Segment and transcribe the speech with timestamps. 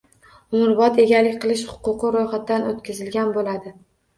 [0.59, 3.77] Umrbod egalik qilish huquqi roʼyxatdan oʼtkazilgan boʼladi